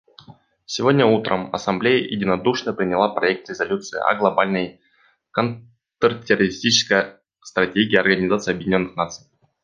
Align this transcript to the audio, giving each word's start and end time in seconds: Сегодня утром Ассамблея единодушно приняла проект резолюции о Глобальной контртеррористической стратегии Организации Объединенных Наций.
Сегодня 0.65 1.05
утром 1.05 1.53
Ассамблея 1.53 2.03
единодушно 2.09 2.73
приняла 2.73 3.09
проект 3.13 3.49
резолюции 3.51 3.99
о 3.99 4.15
Глобальной 4.15 4.81
контртеррористической 5.29 7.17
стратегии 7.43 7.97
Организации 7.97 8.51
Объединенных 8.53 8.95
Наций. 8.95 9.27